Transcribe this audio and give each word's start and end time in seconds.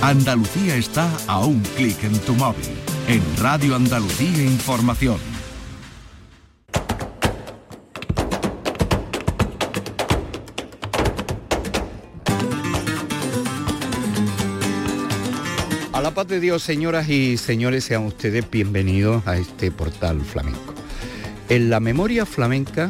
Andalucía 0.00 0.76
está 0.76 1.10
a 1.26 1.44
un 1.44 1.60
clic 1.76 2.04
en 2.04 2.16
tu 2.20 2.32
móvil. 2.34 2.64
En 3.08 3.20
Radio 3.38 3.74
Andalucía 3.74 4.44
Información. 4.44 5.18
A 15.92 16.00
la 16.00 16.12
paz 16.12 16.28
de 16.28 16.38
Dios, 16.38 16.62
señoras 16.62 17.08
y 17.08 17.36
señores, 17.36 17.82
sean 17.82 18.04
ustedes 18.04 18.48
bienvenidos 18.48 19.26
a 19.26 19.36
este 19.36 19.72
portal 19.72 20.20
flamenco. 20.20 20.74
En 21.48 21.70
la 21.70 21.80
memoria 21.80 22.24
flamenca 22.24 22.88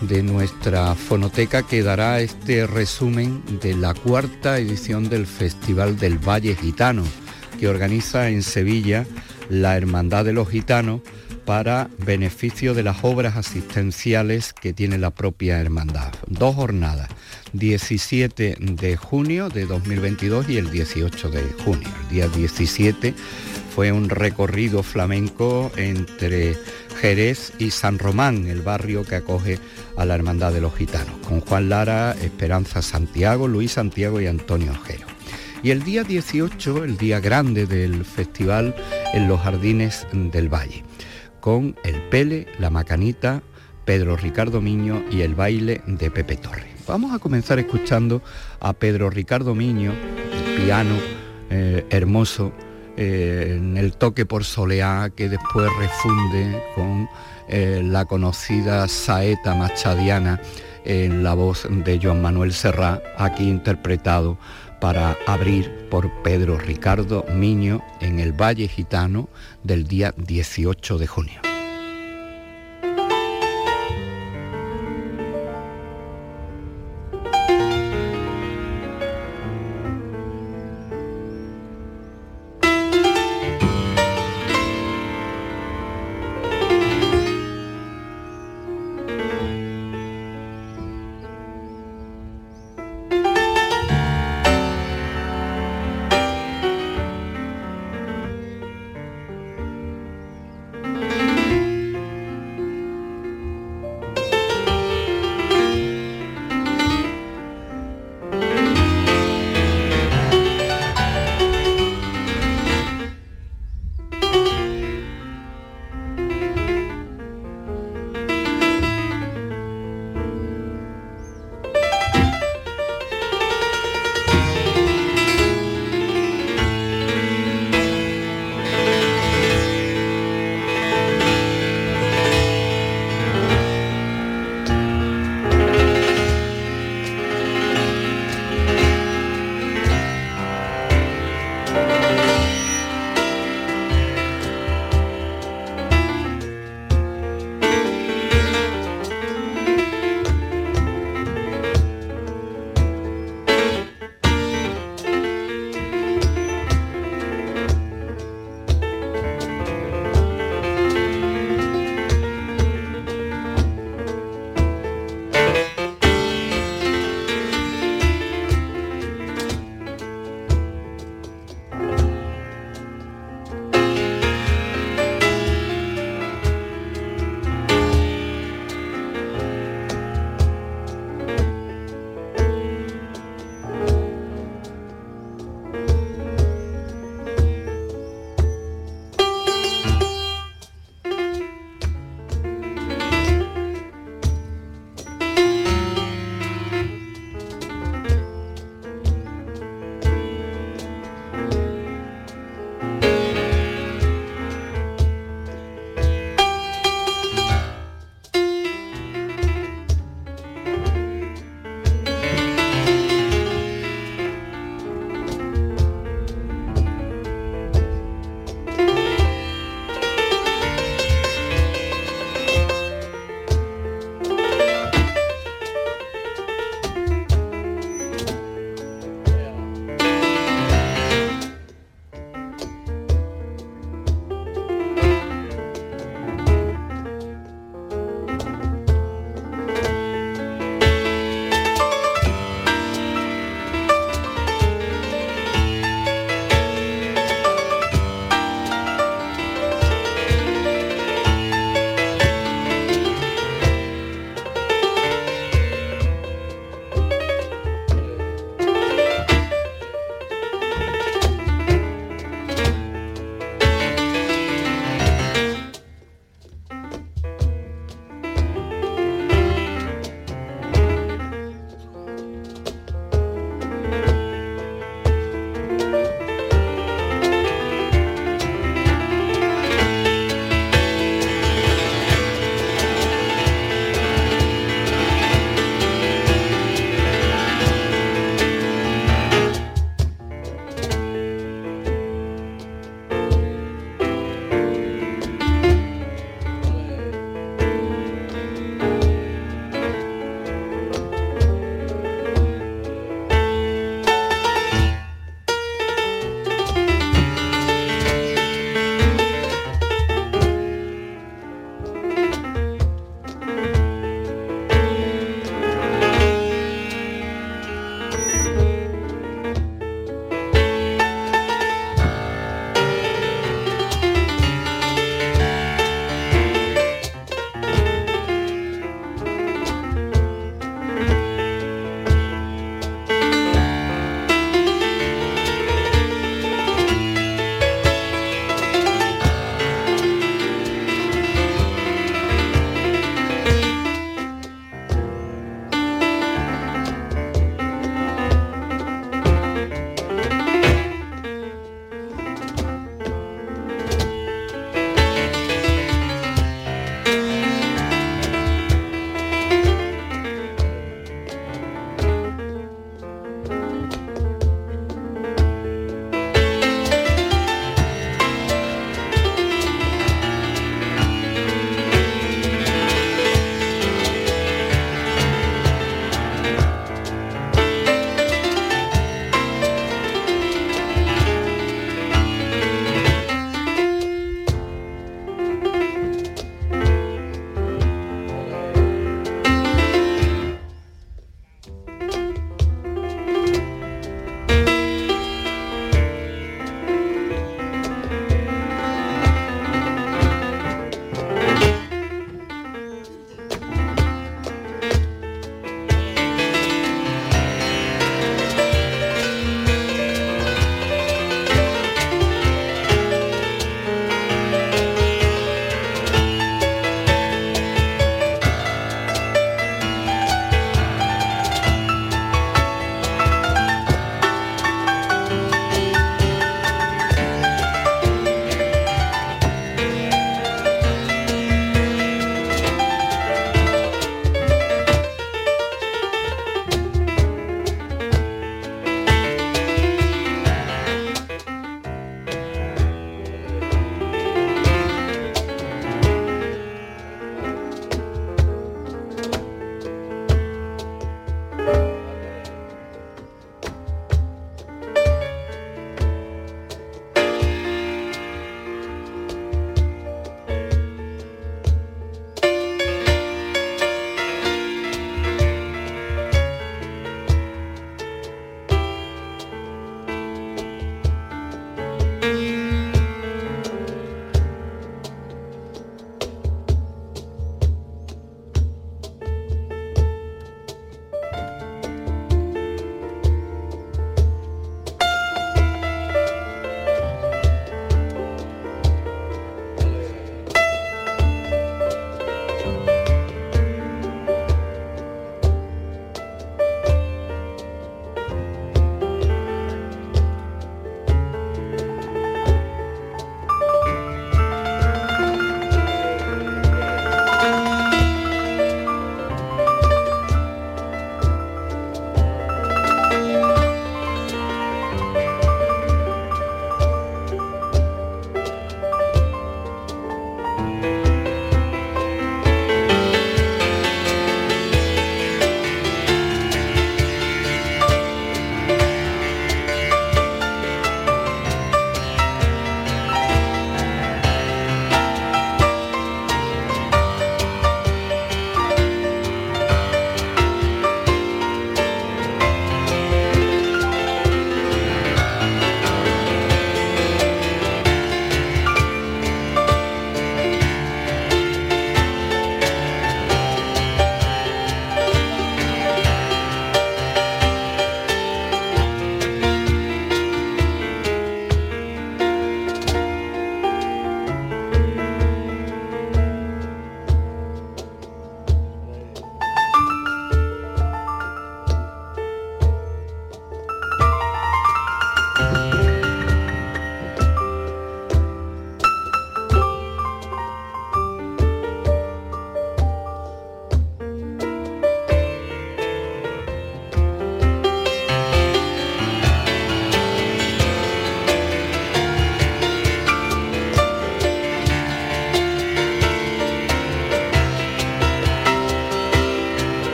de 0.00 0.22
nuestra 0.22 0.94
fonoteca 0.94 1.62
quedará 1.62 2.20
este 2.20 2.66
resumen 2.66 3.42
de 3.60 3.74
la 3.74 3.94
cuarta 3.94 4.58
edición 4.58 5.08
del 5.08 5.26
Festival 5.26 5.98
del 5.98 6.18
Valle 6.18 6.56
Gitano, 6.56 7.04
que 7.58 7.68
organiza 7.68 8.30
en 8.30 8.42
Sevilla 8.42 9.06
la 9.48 9.76
Hermandad 9.76 10.24
de 10.24 10.32
los 10.32 10.48
Gitanos 10.48 11.02
para 11.44 11.90
beneficio 11.98 12.74
de 12.74 12.82
las 12.82 12.98
obras 13.02 13.36
asistenciales 13.36 14.52
que 14.52 14.72
tiene 14.72 14.98
la 14.98 15.10
propia 15.10 15.60
hermandad. 15.60 16.12
Dos 16.26 16.54
jornadas, 16.54 17.08
17 17.52 18.56
de 18.60 18.96
junio 18.96 19.48
de 19.48 19.66
2022 19.66 20.48
y 20.48 20.58
el 20.58 20.70
18 20.70 21.30
de 21.30 21.42
junio. 21.64 21.88
El 22.02 22.14
día 22.14 22.28
17 22.28 23.14
fue 23.74 23.92
un 23.92 24.08
recorrido 24.08 24.82
flamenco 24.82 25.72
entre 25.76 26.56
Jerez 27.00 27.52
y 27.58 27.70
San 27.70 27.98
Román, 27.98 28.46
el 28.46 28.62
barrio 28.62 29.04
que 29.04 29.16
acoge 29.16 29.58
a 30.00 30.06
la 30.06 30.14
Hermandad 30.14 30.52
de 30.54 30.62
los 30.62 30.74
Gitanos, 30.74 31.14
con 31.28 31.40
Juan 31.42 31.68
Lara, 31.68 32.12
Esperanza 32.12 32.80
Santiago, 32.80 33.46
Luis 33.46 33.72
Santiago 33.72 34.18
y 34.18 34.26
Antonio 34.26 34.72
Ojero. 34.72 35.06
Y 35.62 35.72
el 35.72 35.82
día 35.82 36.04
18, 36.04 36.84
el 36.84 36.96
día 36.96 37.20
grande 37.20 37.66
del 37.66 38.06
festival 38.06 38.74
en 39.12 39.28
los 39.28 39.40
Jardines 39.40 40.06
del 40.10 40.48
Valle, 40.48 40.84
con 41.40 41.76
el 41.84 42.00
Pele, 42.08 42.46
la 42.58 42.70
Macanita, 42.70 43.42
Pedro 43.84 44.16
Ricardo 44.16 44.62
Miño 44.62 45.04
y 45.10 45.20
el 45.20 45.34
baile 45.34 45.82
de 45.86 46.10
Pepe 46.10 46.36
Torre. 46.36 46.68
Vamos 46.86 47.12
a 47.12 47.18
comenzar 47.18 47.58
escuchando 47.58 48.22
a 48.58 48.72
Pedro 48.72 49.10
Ricardo 49.10 49.54
Miño, 49.54 49.92
piano 50.56 50.94
eh, 51.50 51.84
hermoso, 51.90 52.54
eh, 52.96 53.56
en 53.58 53.76
el 53.76 53.92
toque 53.92 54.24
por 54.24 54.44
soleá 54.44 55.10
que 55.14 55.28
después 55.28 55.68
refunde 55.78 56.62
con 56.74 57.06
eh, 57.50 57.82
la 57.84 58.04
conocida 58.04 58.86
saeta 58.88 59.54
machadiana 59.54 60.40
en 60.84 61.22
la 61.22 61.34
voz 61.34 61.66
de 61.68 61.98
Joan 62.02 62.22
Manuel 62.22 62.52
Serrat, 62.52 63.02
aquí 63.18 63.48
interpretado 63.48 64.38
para 64.80 65.18
abrir 65.26 65.88
por 65.90 66.10
Pedro 66.22 66.58
Ricardo 66.58 67.24
Miño 67.34 67.82
en 68.00 68.18
el 68.20 68.32
Valle 68.32 68.68
Gitano 68.68 69.28
del 69.62 69.86
día 69.86 70.14
18 70.16 70.98
de 70.98 71.06
junio. 71.06 71.49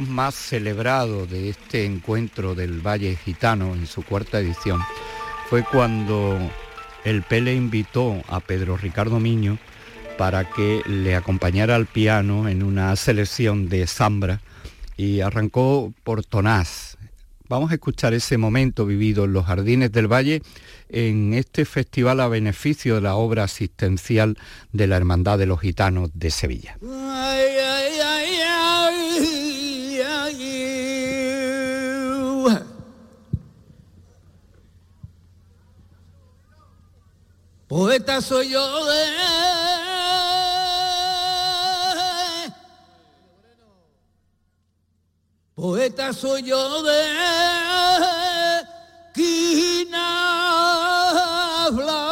Más 0.00 0.34
celebrados 0.34 1.30
de 1.30 1.48
este 1.48 1.84
encuentro 1.84 2.54
del 2.54 2.86
Valle 2.86 3.16
Gitano 3.16 3.74
en 3.74 3.86
su 3.86 4.02
cuarta 4.02 4.40
edición 4.40 4.80
fue 5.48 5.64
cuando 5.64 6.38
el 7.04 7.22
Pele 7.22 7.54
invitó 7.54 8.22
a 8.28 8.40
Pedro 8.40 8.76
Ricardo 8.76 9.20
Miño 9.20 9.58
para 10.18 10.50
que 10.50 10.82
le 10.86 11.14
acompañara 11.14 11.76
al 11.76 11.86
piano 11.86 12.48
en 12.48 12.62
una 12.62 12.94
selección 12.96 13.68
de 13.68 13.86
Zambra 13.86 14.40
y 14.96 15.20
arrancó 15.20 15.92
por 16.02 16.24
Tonás. 16.24 16.96
Vamos 17.48 17.70
a 17.70 17.74
escuchar 17.74 18.12
ese 18.12 18.38
momento 18.38 18.86
vivido 18.86 19.24
en 19.24 19.32
los 19.32 19.46
Jardines 19.46 19.92
del 19.92 20.12
Valle 20.12 20.42
en 20.88 21.32
este 21.34 21.64
festival 21.64 22.20
a 22.20 22.28
beneficio 22.28 22.96
de 22.96 23.02
la 23.02 23.14
obra 23.14 23.44
asistencial 23.44 24.36
de 24.72 24.86
la 24.88 24.96
Hermandad 24.96 25.38
de 25.38 25.46
los 25.46 25.60
Gitanos 25.60 26.10
de 26.12 26.30
Sevilla. 26.30 26.76
Poeta 37.68 38.20
soy 38.20 38.50
yo 38.50 38.84
de 38.86 39.06
Poeta 45.56 46.12
soy 46.12 46.42
yo 46.44 46.82
de 46.84 47.02
quina 49.14 50.08
blanda 51.72 52.06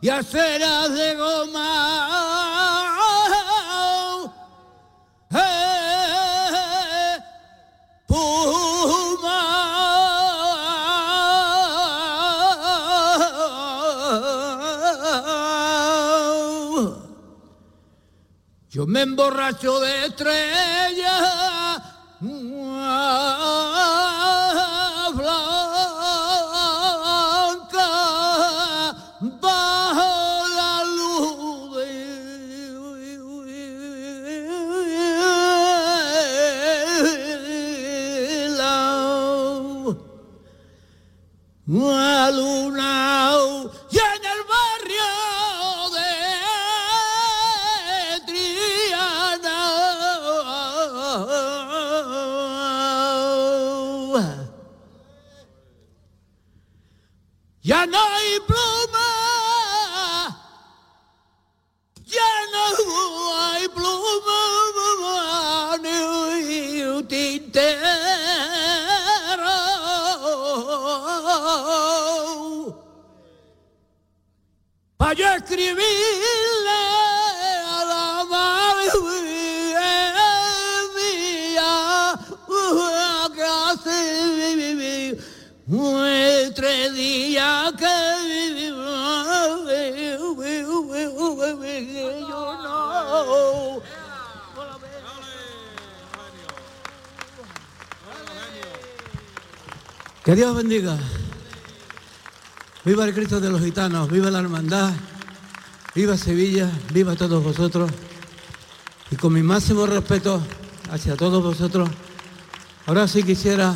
y 0.00 0.08
aceras 0.08 0.92
de. 0.92 1.33
Yo 18.74 18.88
me 18.88 19.02
emborracho 19.02 19.78
de 19.78 20.06
estrellas 20.06 21.23
Dios 100.34 100.54
bendiga 100.56 100.98
Viva 102.84 103.06
el 103.06 103.14
Cristo 103.14 103.40
de 103.40 103.48
los 103.48 103.62
gitanos, 103.62 104.10
viva 104.10 104.30
la 104.30 104.40
hermandad, 104.40 104.92
viva 105.94 106.18
Sevilla, 106.18 106.70
viva 106.92 107.16
todos 107.16 107.42
vosotros. 107.42 107.90
Y 109.10 109.16
con 109.16 109.32
mi 109.32 109.42
máximo 109.42 109.86
respeto 109.86 110.42
hacia 110.90 111.16
todos 111.16 111.42
vosotros, 111.42 111.88
ahora 112.84 113.08
sí 113.08 113.22
quisiera 113.22 113.74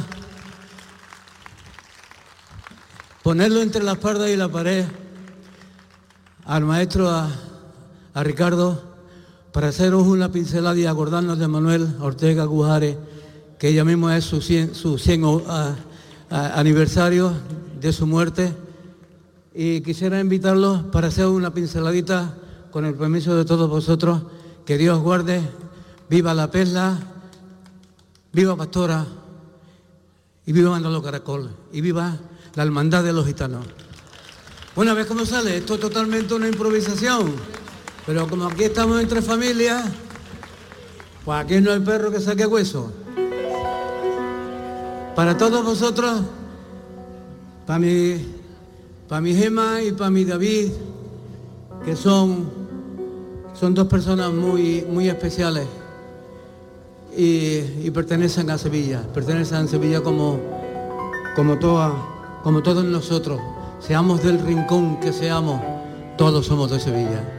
ponerlo 3.23 3.63
entre 3.63 3.83
la 3.83 3.93
espalda 3.93 4.29
y 4.29 4.37
la 4.37 4.51
pared 4.51 4.85
al 6.45 6.65
maestro, 6.65 7.09
a, 7.09 7.31
Ricardo, 8.23 8.83
para 9.55 9.69
haceros 9.69 10.07
una 10.07 10.31
pincelada 10.31 10.77
y 10.77 10.85
acordarnos 10.85 11.39
de 11.39 11.49
Manuel 11.49 11.97
Ortega 12.01 12.45
Gujares, 12.45 12.99
que 13.59 13.69
ella 13.69 13.87
mismo 13.87 14.11
es 14.11 14.23
su 14.27 14.43
100, 14.43 14.75
su 14.75 14.99
100 14.99 15.25
a- 15.25 15.69
a- 15.71 15.77
aniversario 16.31 17.33
de 17.81 17.93
su 17.93 18.07
muerte 18.07 18.55
y 19.55 19.81
quisiera 19.81 20.21
invitarlos 20.21 20.85
para 20.85 21.09
hacer 21.09 21.27
una 21.27 21.53
pinceladita 21.53 22.35
con 22.71 22.85
el 22.85 22.95
permiso 22.95 23.35
de 23.37 23.45
todos 23.45 23.69
vosotros. 23.69 24.23
Que 24.65 24.77
Dios 24.77 25.01
guarde, 25.01 25.41
viva 26.09 26.35
la 26.35 26.51
perla, 26.51 26.99
viva 28.33 28.57
Pastora 28.57 29.07
y 30.45 30.53
viva 30.53 30.71
Manolo 30.71 31.03
Caracol 31.03 31.51
y 31.73 31.81
viva 31.81 32.19
la 32.55 32.63
hermandad 32.63 33.03
de 33.03 33.13
los 33.13 33.27
gitanos. 33.27 33.67
Una 34.77 34.95
vez 34.95 35.07
como 35.07 35.25
sale, 35.27 35.57
esto 35.57 35.75
es 35.75 35.81
totalmente 35.81 36.35
una 36.35 36.47
improvisación, 36.47 37.33
pero 38.07 38.29
como 38.29 38.47
aquí 38.47 38.65
estamos 38.65 39.01
entre 39.01 39.23
familias, 39.23 39.85
pues 41.25 41.45
aquí 41.45 41.61
no 41.61 41.73
hay 41.73 41.81
perro 41.81 42.11
que 42.11 42.21
saque 42.21 42.47
hueso. 42.47 42.93
Para 45.19 45.37
todos 45.37 45.65
vosotros, 45.65 46.21
para 47.67 47.81
mi 47.81 48.25
para 49.09 49.21
mi 49.21 49.35
Gema 49.35 49.83
y 49.83 49.91
para 49.91 50.11
mi 50.11 50.25
David, 50.25 50.69
que 51.85 51.97
son, 51.97 52.49
son 53.53 53.75
dos 53.75 53.89
personas 53.89 54.33
muy, 54.33 54.87
muy 54.89 55.09
especiales 55.09 55.67
y, 57.17 57.91
pertenecen 57.91 58.49
a 58.51 58.59
Sevilla, 58.59 59.03
pertenecen 59.13 59.57
a 59.57 59.67
Sevilla 59.67 60.03
como, 60.03 60.39
como, 61.35 61.59
toda, 61.59 61.93
como 62.45 62.63
todos 62.63 62.85
nosotros, 62.85 63.41
seamos 63.81 64.23
del 64.23 64.39
rincón 64.39 65.01
que 65.01 65.13
seamos, 65.13 65.61
todos 66.17 66.47
somos 66.47 66.71
de 66.71 66.79
Sevilla. 66.79 67.38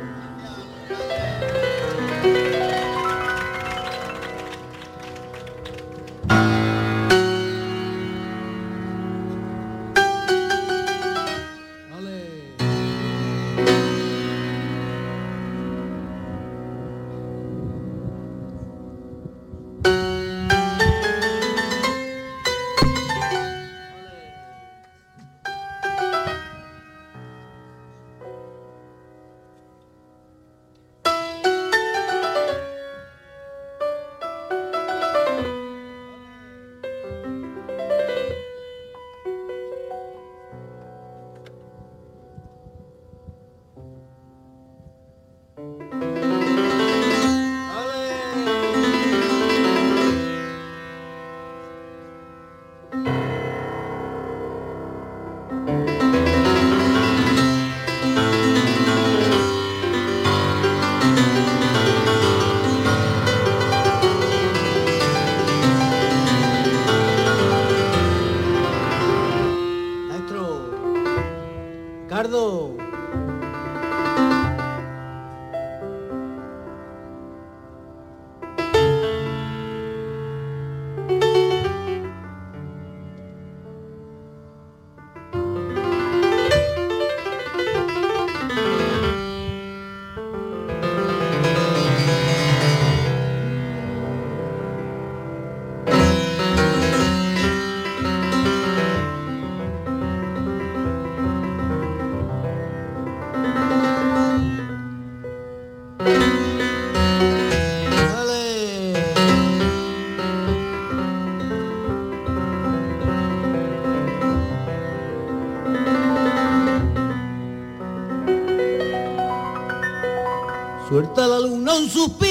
La 121.79 121.85
luna 121.85 122.28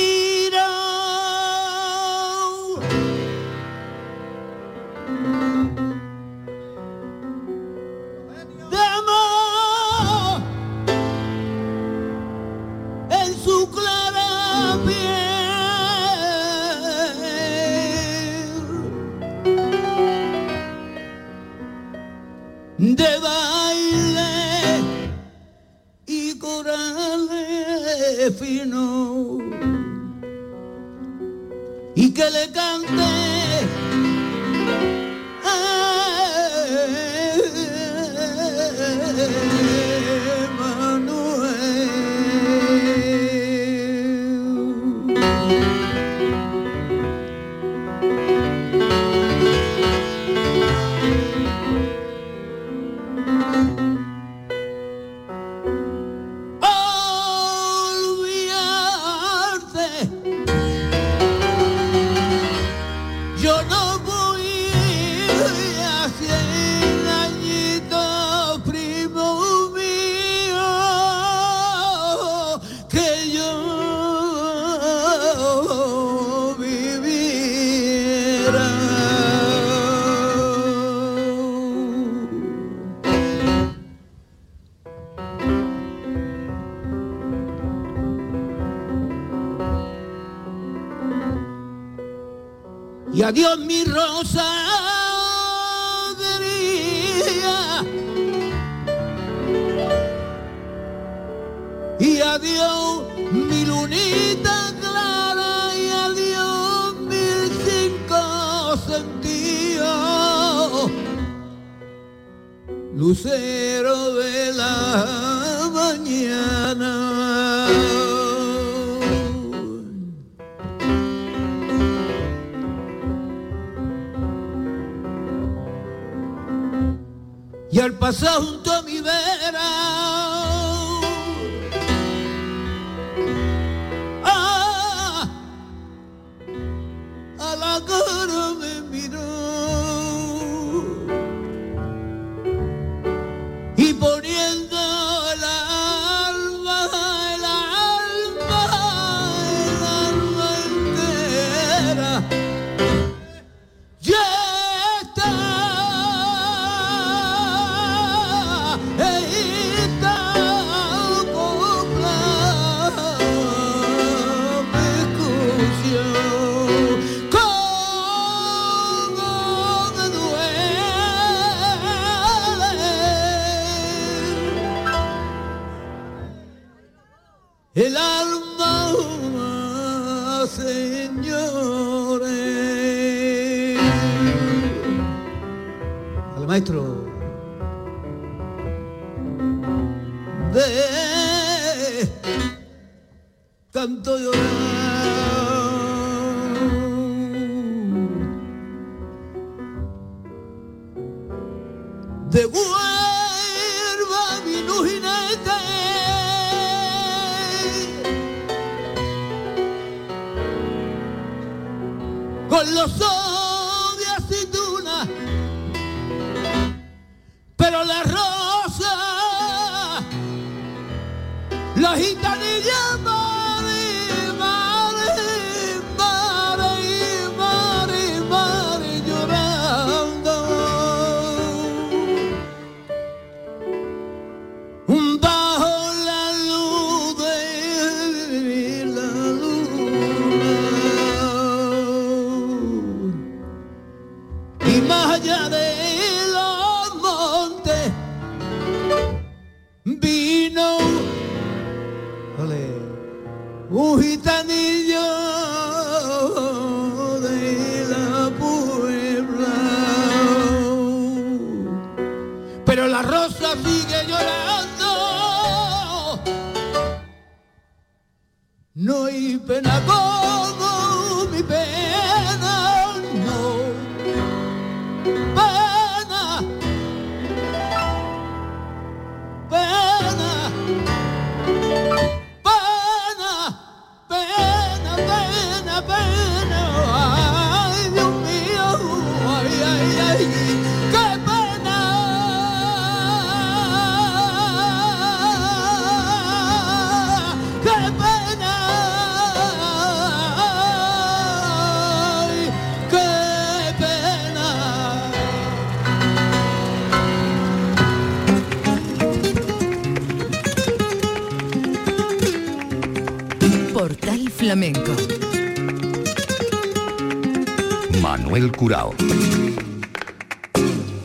y 31.94 32.12
que 32.12 32.30
le 32.30 32.52
cante 32.52 33.08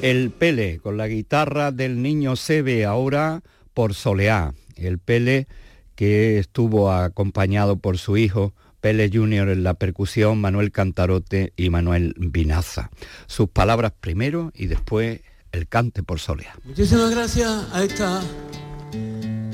El 0.04 0.32
Pele 0.32 0.80
con 0.84 0.98
la 0.98 1.08
guitarra 1.08 1.72
del 1.72 2.02
niño 2.02 2.36
Sebe 2.36 2.84
ahora 2.84 3.42
por 3.74 3.94
Soleá. 3.94 4.54
El 4.76 5.00
Pele 5.00 5.48
que 5.96 6.40
estuvo 6.40 6.92
acompañado 6.92 7.78
por 7.78 7.98
su 7.98 8.18
hijo 8.18 8.54
Pele 8.82 9.10
Junior 9.14 9.48
en 9.48 9.64
la 9.64 9.76
percusión, 9.76 10.42
Manuel 10.42 10.74
Cantarote 10.74 11.54
y 11.56 11.70
Manuel 11.70 12.16
Vinaza. 12.18 12.90
Sus 13.28 13.48
palabras 13.48 13.94
primero 13.98 14.52
y 14.54 14.66
después 14.66 15.22
el 15.54 15.70
cante 15.70 16.04
por 16.04 16.20
Soleá. 16.20 16.54
Muchísimas 16.66 17.10
gracias 17.10 17.66
a 17.72 17.82
esta, 17.82 18.22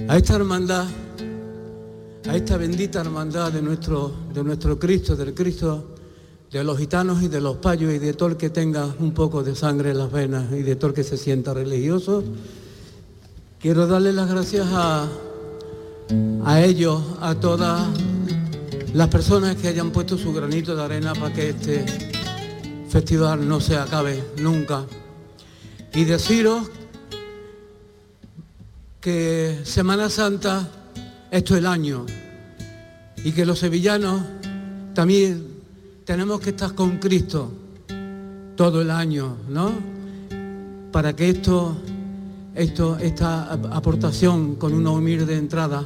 a 0.07 0.17
esta 0.17 0.35
hermandad, 0.35 0.87
a 2.27 2.35
esta 2.35 2.57
bendita 2.57 3.01
hermandad 3.01 3.53
de 3.53 3.61
nuestro, 3.61 4.09
de 4.33 4.43
nuestro 4.43 4.79
Cristo, 4.79 5.15
del 5.15 5.35
Cristo 5.35 5.93
de 6.51 6.63
los 6.63 6.79
gitanos 6.79 7.21
y 7.21 7.27
de 7.27 7.41
los 7.41 7.57
payos 7.57 7.93
y 7.93 7.99
de 7.99 8.13
todo 8.13 8.29
el 8.29 8.37
que 8.37 8.49
tenga 8.49 8.87
un 8.99 9.13
poco 9.13 9.43
de 9.43 9.55
sangre 9.55 9.91
en 9.91 9.99
las 9.99 10.11
venas 10.11 10.51
y 10.51 10.63
de 10.63 10.75
todo 10.75 10.87
el 10.87 10.93
que 10.95 11.03
se 11.03 11.17
sienta 11.17 11.53
religioso. 11.53 12.23
Quiero 13.59 13.85
darle 13.85 14.13
las 14.13 14.29
gracias 14.29 14.67
a, 14.71 15.07
a 16.43 16.61
ellos, 16.61 17.03
a 17.21 17.35
todas 17.35 17.87
las 18.93 19.07
personas 19.09 19.55
que 19.57 19.67
hayan 19.67 19.91
puesto 19.91 20.17
su 20.17 20.33
granito 20.33 20.75
de 20.75 20.83
arena 20.83 21.13
para 21.13 21.33
que 21.33 21.49
este 21.49 21.85
festival 22.89 23.47
no 23.47 23.61
se 23.61 23.75
acabe 23.75 24.23
nunca. 24.41 24.85
Y 25.93 26.05
deciros 26.05 26.67
que 28.99 29.59
Semana 29.63 30.09
Santa, 30.09 30.67
esto 31.29 31.53
es 31.53 31.59
el 31.59 31.67
año, 31.67 32.05
y 33.23 33.31
que 33.33 33.45
los 33.45 33.59
sevillanos 33.59 34.21
también 34.95 35.58
tenemos 36.09 36.39
que 36.41 36.49
estar 36.49 36.73
con 36.73 36.97
Cristo 36.97 37.51
todo 38.55 38.81
el 38.81 38.89
año, 38.89 39.37
¿no? 39.47 39.71
Para 40.91 41.15
que 41.15 41.29
esto, 41.29 41.77
esto, 42.55 42.97
esta 42.97 43.53
aportación 43.53 44.55
con 44.55 44.73
una 44.73 44.89
humilde 44.89 45.37
entrada, 45.37 45.85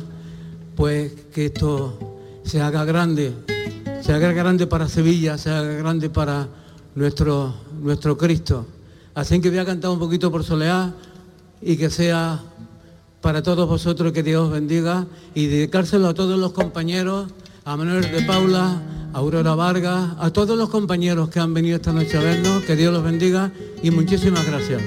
pues 0.77 1.11
que 1.33 1.47
esto 1.47 2.21
se 2.45 2.61
haga 2.61 2.85
grande, 2.85 3.33
se 4.01 4.13
haga 4.13 4.31
grande 4.31 4.65
para 4.65 4.87
Sevilla, 4.87 5.37
se 5.37 5.49
haga 5.49 5.73
grande 5.73 6.09
para 6.09 6.47
nuestro, 6.95 7.53
nuestro 7.81 8.17
Cristo. 8.17 8.65
Así 9.15 9.41
que 9.41 9.49
voy 9.49 9.59
a 9.59 9.65
cantar 9.65 9.91
un 9.91 9.99
poquito 9.99 10.31
por 10.31 10.45
Soleá 10.45 10.93
y 11.61 11.75
que 11.75 11.89
sea 11.89 12.41
para 13.19 13.43
todos 13.43 13.67
vosotros 13.67 14.13
que 14.13 14.23
Dios 14.23 14.49
bendiga 14.49 15.05
y 15.35 15.47
dedicárselo 15.47 16.07
a 16.07 16.13
todos 16.13 16.39
los 16.39 16.53
compañeros, 16.53 17.27
a 17.65 17.77
Manuel 17.77 18.11
de 18.11 18.21
Paula, 18.23 18.81
Aurora 19.13 19.55
Vargas, 19.55 20.11
a 20.19 20.31
todos 20.31 20.57
los 20.57 20.69
compañeros 20.69 21.29
que 21.29 21.39
han 21.39 21.53
venido 21.53 21.77
esta 21.77 21.93
noche 21.93 22.17
a 22.17 22.21
vernos, 22.21 22.63
que 22.63 22.75
Dios 22.75 22.93
los 22.93 23.03
bendiga 23.03 23.51
y 23.81 23.91
muchísimas 23.91 24.45
gracias. 24.45 24.81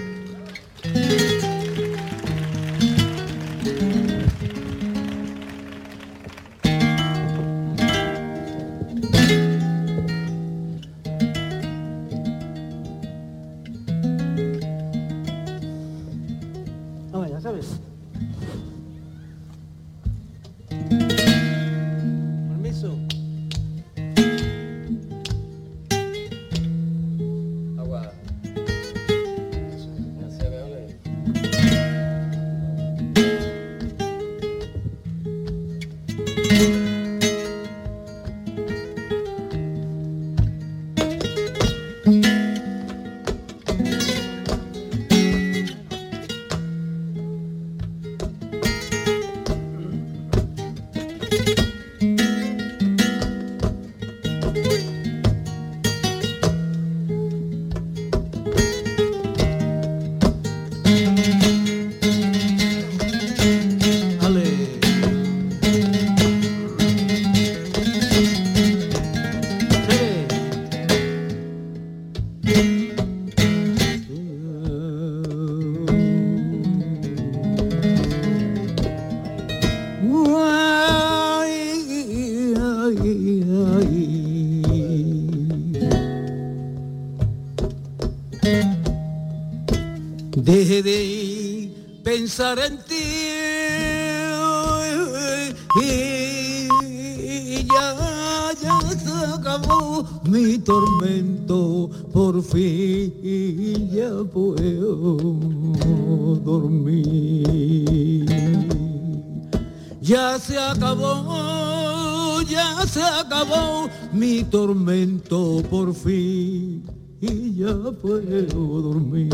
tormento 114.50 115.62
por 115.70 115.94
fin 115.94 116.84
y 117.20 117.54
ya 117.56 117.74
puedo 118.02 118.82
dormir. 118.82 119.30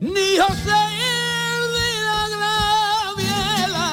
Ni 0.00 0.38
José 0.38 0.82
de 1.74 1.88
la 2.06 2.20
Graviela. 2.34 3.88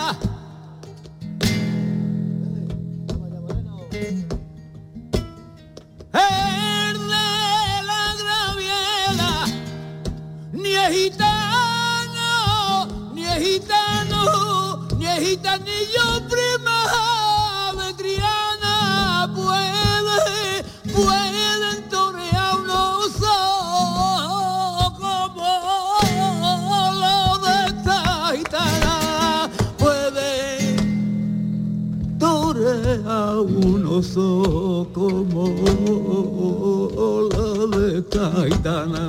la 37.32 37.48
le 37.74 38.02
kaidana 38.14 39.07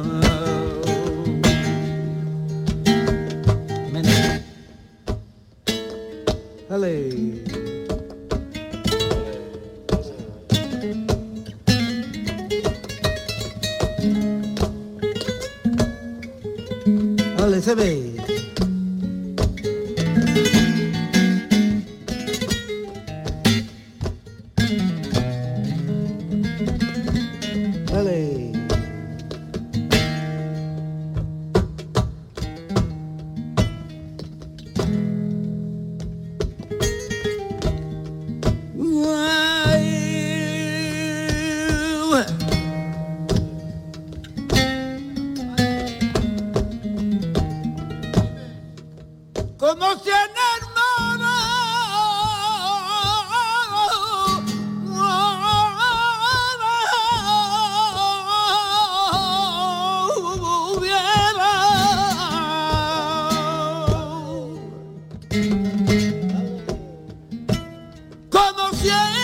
Yeah. 68.80 69.17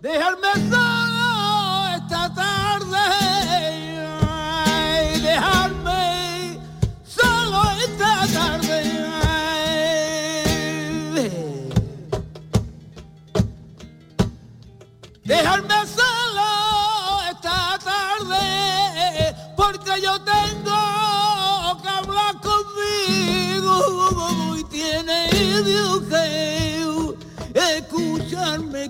They 0.00 0.14
had 0.14 0.40
messed 0.40 0.72
up. 0.74 0.87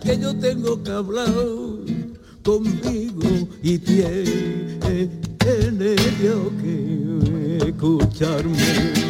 que 0.00 0.18
yo 0.18 0.34
tengo 0.36 0.82
que 0.82 0.90
hablar 0.90 1.28
conmigo 2.42 3.48
y 3.62 3.78
tiene 3.78 5.10
yo 6.22 6.50
que 6.62 7.68
escucharme. 7.68 9.07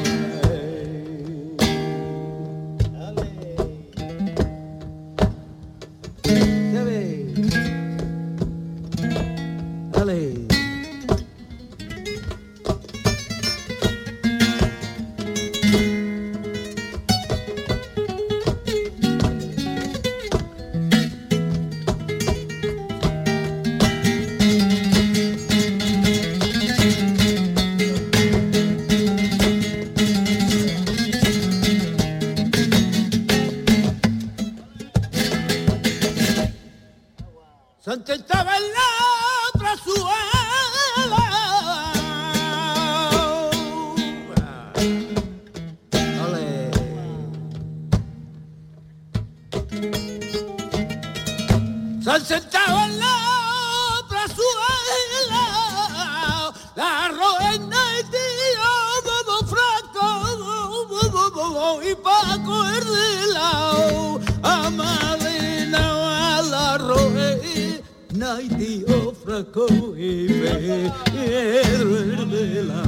dai 68.28 68.46
di 68.46 68.84
ofraco 68.86 69.66
e 69.96 70.26
ve 70.28 70.92
edro 71.16 72.26
de 72.26 72.62
la 72.62 72.82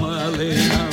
malena. 0.00 0.88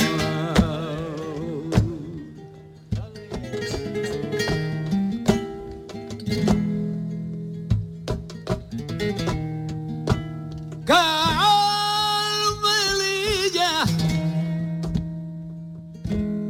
Calmelilla 10.84 11.32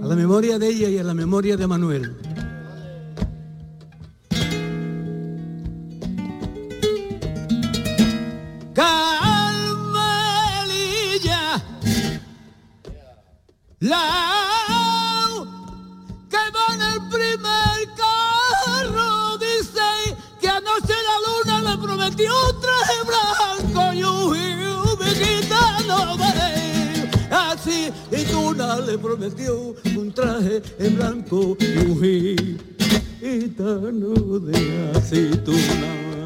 a 0.02 0.06
la 0.06 0.16
memoria 0.16 0.59
de 0.59 0.68
ella 0.68 0.88
y 0.88 0.96
a 0.96 1.04
la 1.04 1.12
memoria 1.12 1.59
de 1.59 1.66
Manuel. 1.66 2.30
La 13.81 13.97
que 16.29 16.37
va 16.37 16.75
en 16.75 16.83
el 16.83 17.09
primer 17.09 17.88
carro 17.97 19.38
dice 19.38 19.81
que 20.38 20.49
anoche 20.51 20.93
la 20.93 21.16
luna 21.27 21.71
le 21.71 21.79
prometió 21.83 22.31
un 22.31 22.61
traje 22.61 22.97
blanco 23.07 23.95
y 23.95 24.03
un 24.03 24.35
gitano 25.14 26.19
así 27.31 27.90
y 28.12 28.25
Tuna 28.25 28.81
le 28.81 28.99
prometió 28.99 29.75
un 29.97 30.12
traje 30.12 30.61
en 30.79 30.97
blanco 30.97 31.57
y 31.59 31.79
un 31.79 32.59
gitano 33.19 34.40
de 34.40 34.90
aceituna. 34.95 36.19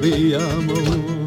de 0.00 0.34
amor. 0.34 1.19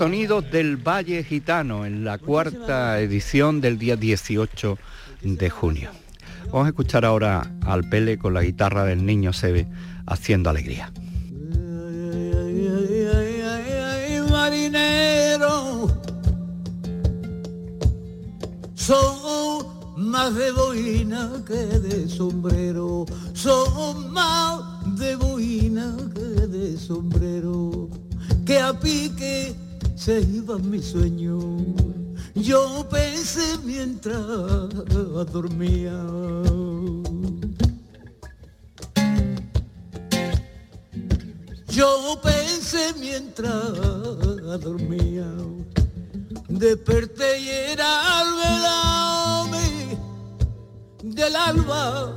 Sonidos 0.00 0.50
del 0.50 0.78
Valle 0.78 1.22
Gitano 1.22 1.84
en 1.84 2.06
la 2.06 2.16
cuarta 2.16 2.98
edición 3.00 3.60
del 3.60 3.78
día 3.78 3.96
18 3.96 4.78
de 5.20 5.50
junio. 5.50 5.90
Vamos 6.46 6.64
a 6.64 6.68
escuchar 6.70 7.04
ahora 7.04 7.52
al 7.66 7.86
Pele 7.86 8.16
con 8.16 8.32
la 8.32 8.40
guitarra 8.40 8.86
del 8.86 9.04
niño 9.04 9.34
Sebe 9.34 9.66
haciendo 10.06 10.48
alegría. 10.48 10.90
marinero, 14.30 15.86
son 18.72 19.66
más 19.98 20.34
de 20.34 20.50
boina 20.52 21.30
que 21.46 21.78
de 21.78 22.08
sombrero, 22.08 23.04
son 23.34 24.14
más 24.14 24.62
de 24.98 25.14
boina 25.16 25.94
que 26.14 26.46
de 26.46 26.78
sombrero, 26.78 27.90
que 28.46 28.58
a 28.58 28.72
pique 28.72 29.54
se 30.00 30.18
iba 30.22 30.56
mi 30.56 30.80
sueño. 30.80 31.38
Yo 32.34 32.88
pensé 32.88 33.58
mientras 33.64 34.16
dormía. 35.30 35.92
Yo 41.68 42.18
pensé 42.22 42.94
mientras 42.98 43.74
dormía. 44.62 45.26
Desperté 46.48 47.38
y 47.40 47.48
era 47.72 48.22
el 48.22 48.30
velame 48.40 49.98
del 51.02 51.36
alba 51.36 52.16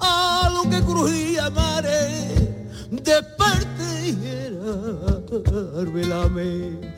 a 0.00 0.50
lo 0.52 0.68
que 0.68 0.80
crujía 0.82 1.48
mare. 1.50 2.66
Desperté 2.90 4.08
y 4.08 4.26
era 4.26 5.80
el 5.80 5.86
velame 5.92 6.90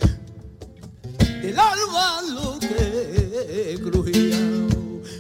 el 1.43 1.59
alba 1.59 2.23
lo 2.35 2.59
que 2.59 3.79
crujía 3.83 4.39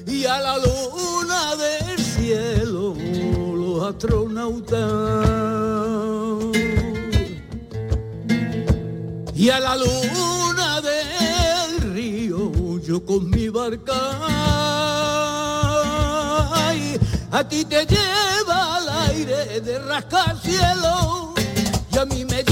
y 0.07 0.25
a 0.25 0.39
la 0.39 0.57
luna 0.59 1.57
del 1.57 1.99
cielo 1.99 2.95
los 3.57 3.83
astronautas. 3.83 4.81
Y 9.35 9.51
a 9.51 9.59
la 9.59 9.77
luna 9.77 10.81
del 10.81 11.93
río 11.93 12.53
yo 12.81 13.05
con 13.05 13.29
mi 13.31 13.49
barca 13.49 13.93
a 17.33 17.49
ti 17.49 17.65
te 17.65 17.87
lleva 17.87 18.77
al 18.77 18.89
aire 19.11 19.61
de 19.61 19.79
rascar 19.79 20.39
cielo 20.41 21.35
y 21.93 21.99
a 21.99 22.05
mí 22.05 22.25
me 22.25 22.45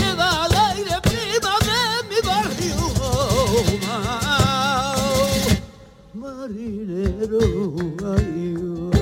shadow 7.21 7.93
are 8.03 8.23
you. 8.23 9.00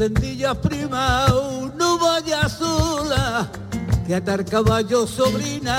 Marinero, 0.00 1.72
ay, 4.06 4.44
caballo 4.44 5.06
sobrina, 5.06 5.76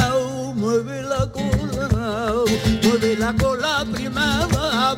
mueve 0.56 1.02
la 1.02 1.32
cola, 1.32 2.44
mueve 2.84 3.16
la 3.18 3.34
cola 3.34 3.84
prima, 3.92 4.48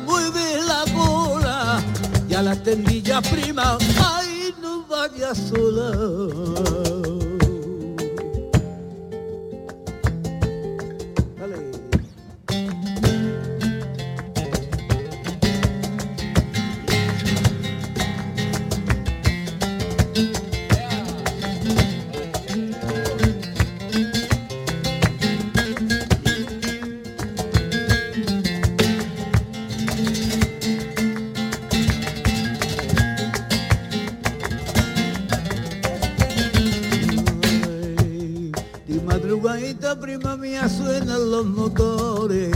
mueve 0.04 0.60
la 0.66 0.84
cola, 0.94 1.82
y 2.28 2.34
a 2.34 2.42
la 2.42 2.54
tendilla 2.54 3.22
prima, 3.22 3.78
ay 3.98 4.54
no 4.60 4.84
vaya 4.86 5.34
sola. 5.34 7.33
Prima 40.00 40.36
mía, 40.36 40.68
suenan 40.68 41.30
los 41.30 41.46
motores. 41.46 42.50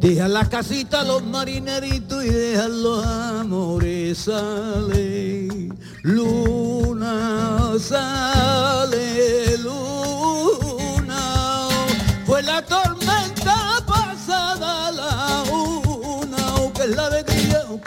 Deja 0.00 0.28
la 0.28 0.48
casita 0.48 1.00
a 1.00 1.04
los 1.04 1.24
marineritos 1.24 2.24
y 2.24 2.30
deja 2.30 2.68
los 2.68 3.04
amores. 3.06 4.18
Sale 4.18 5.68
luna, 6.02 7.72
sale. 7.78 8.77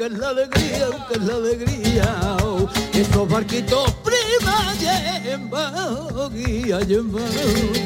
Que 0.02 0.08
es 0.08 0.18
la 0.18 0.30
alegría, 0.30 0.88
que 1.08 1.14
es 1.14 1.24
la 1.26 1.36
alegría, 1.36 2.38
estos 2.92 3.30
barquitos 3.30 3.94
prima 4.04 4.74
llevan 4.80 6.34
guía, 6.34 6.80
llevan 6.80 7.30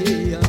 guía. 0.06 0.40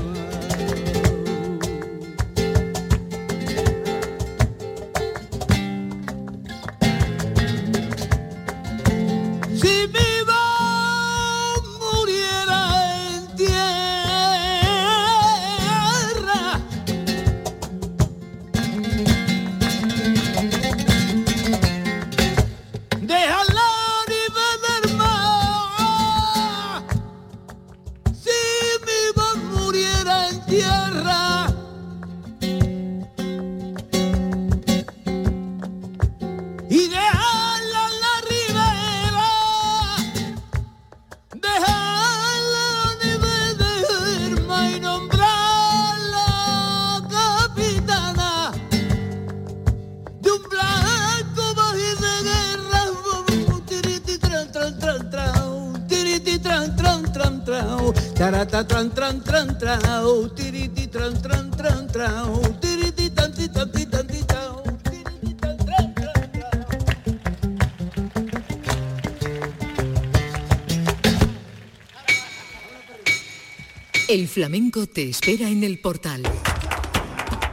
Flamenco 74.37 74.87
te 74.87 75.09
espera 75.09 75.49
en 75.49 75.65
el 75.65 75.79
portal. 75.79 76.23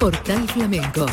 Portal 0.02 0.46
Flamenco. 0.50 1.06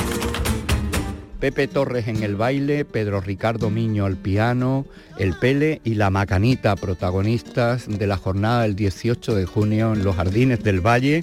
Pepe 1.39 1.69
Torres 1.69 2.09
en 2.09 2.25
el 2.25 2.35
baile, 2.35 2.85
Pedro 2.85 3.21
Ricardo 3.21 3.71
Miño 3.71 4.05
al 4.05 4.17
piano, 4.17 4.85
el 5.17 5.35
Pele 5.35 5.81
y 5.85 5.95
la 5.95 6.11
Macanita, 6.11 6.75
protagonistas 6.75 7.87
de 7.87 8.05
la 8.09 8.17
jornada 8.17 8.63
del 8.63 8.75
18 8.75 9.37
de 9.37 9.47
junio 9.47 9.93
en 9.93 10.03
los 10.03 10.17
Jardines 10.17 10.61
del 10.65 10.85
Valle, 10.85 11.23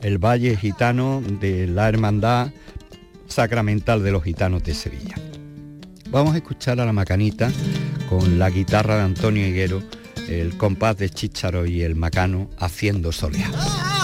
el 0.00 0.18
Valle 0.18 0.56
Gitano 0.56 1.20
de 1.40 1.66
la 1.66 1.88
Hermandad 1.88 2.52
Sacramental 3.26 4.04
de 4.04 4.12
los 4.12 4.22
Gitanos 4.22 4.62
de 4.62 4.74
Sevilla. 4.74 5.16
Vamos 6.08 6.34
a 6.34 6.36
escuchar 6.36 6.78
a 6.78 6.86
la 6.86 6.92
Macanita 6.92 7.50
con 8.08 8.38
la 8.38 8.48
guitarra 8.48 8.98
de 8.98 9.02
Antonio 9.02 9.44
Higuero 9.44 9.82
el 10.28 10.56
compás 10.56 10.96
de 10.98 11.10
Chicharo 11.10 11.66
y 11.66 11.82
el 11.82 11.96
Macano 11.96 12.50
haciendo 12.58 13.12
soleado. 13.12 13.97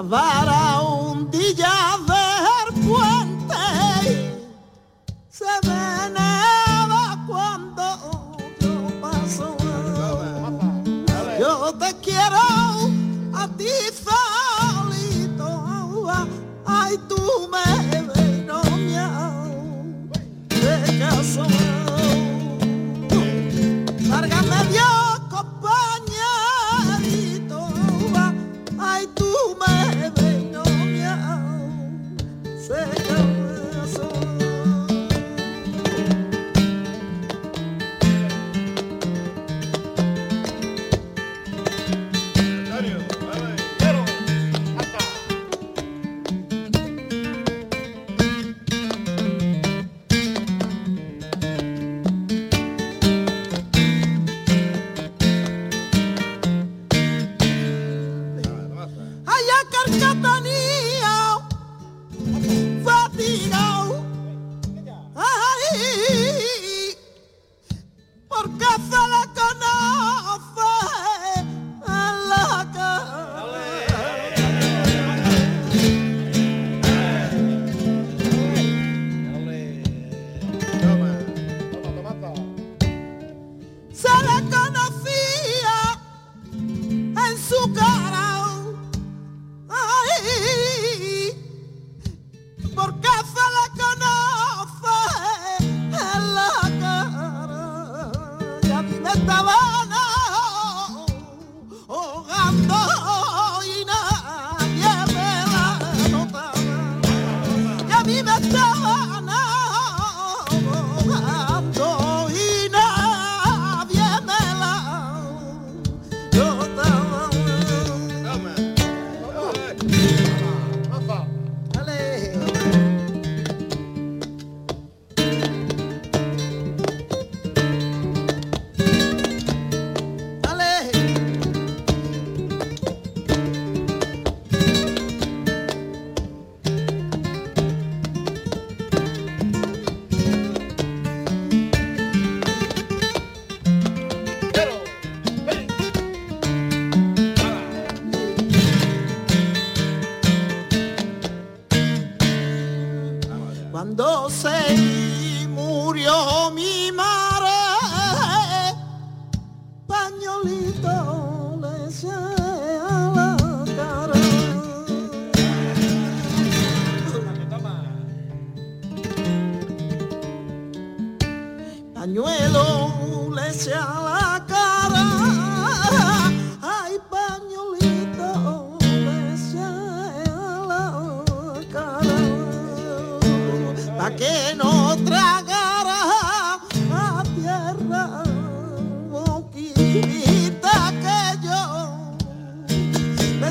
lavar 0.00 0.49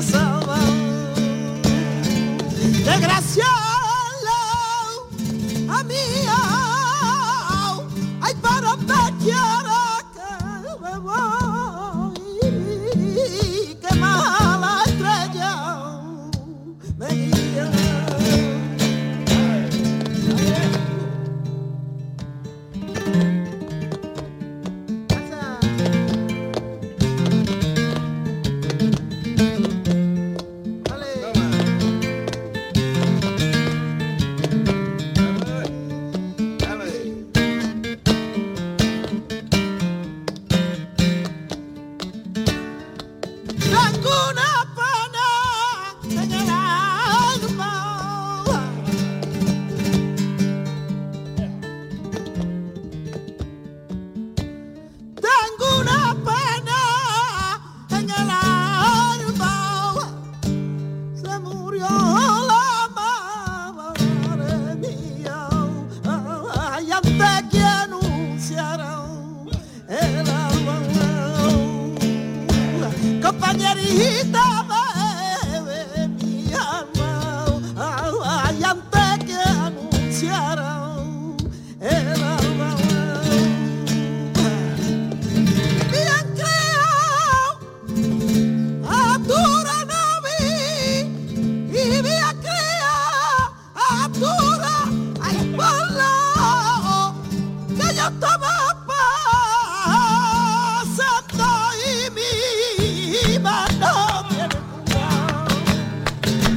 pasaban. 0.00 0.60
Desgraciado. 2.84 3.69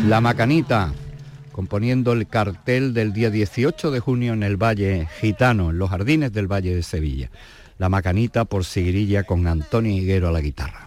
La 0.08 0.20
Macanita, 0.20 0.91
componiendo 1.54 2.12
el 2.12 2.28
cartel 2.28 2.93
del 2.93 3.14
día 3.14 3.30
18 3.30 3.89
de 3.89 4.01
junio 4.01 4.34
en 4.34 4.43
el 4.43 4.62
Valle 4.62 5.08
Gitano, 5.22 5.70
en 5.70 5.78
los 5.78 5.89
jardines 5.89 6.34
del 6.34 6.51
Valle 6.51 6.76
de 6.76 6.84
Sevilla. 6.84 7.32
La 7.78 7.88
Macanita 7.88 8.43
por 8.43 8.66
Sigrilla 8.66 9.24
con 9.24 9.47
Antonio 9.47 9.93
Higuero 9.93 10.28
a 10.28 10.32
la 10.34 10.41
guitarra. 10.41 10.86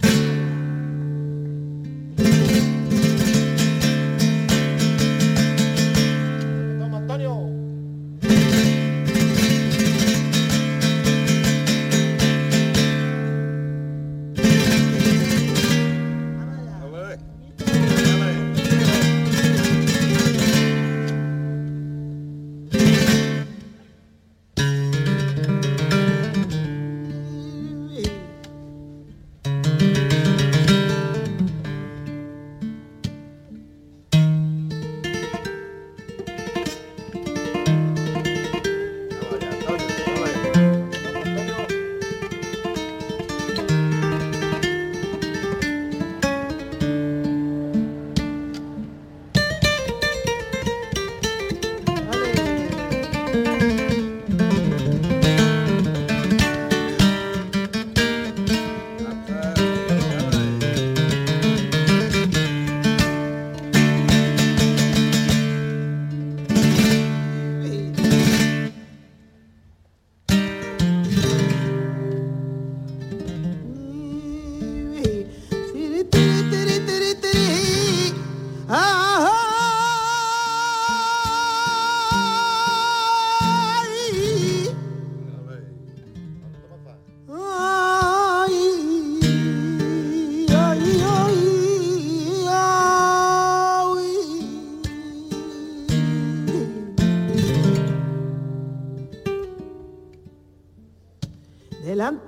Me 102.12 102.18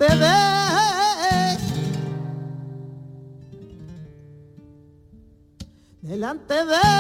voy 6.64 6.97